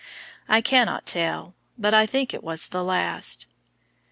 I 0.47 0.61
cannot 0.61 1.05
tell, 1.05 1.53
but 1.77 1.93
I 1.93 2.07
think 2.07 2.33
it 2.33 2.43
was 2.43 2.69
the 2.69 2.83
last. 2.83 3.45